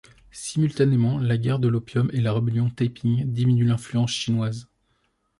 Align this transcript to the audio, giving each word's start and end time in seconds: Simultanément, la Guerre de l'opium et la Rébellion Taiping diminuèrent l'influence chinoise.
Simultanément, 0.31 1.19
la 1.19 1.37
Guerre 1.37 1.59
de 1.59 1.67
l'opium 1.67 2.09
et 2.11 2.21
la 2.21 2.33
Rébellion 2.33 2.71
Taiping 2.71 3.23
diminuèrent 3.31 3.73
l'influence 3.73 4.09
chinoise. 4.11 4.67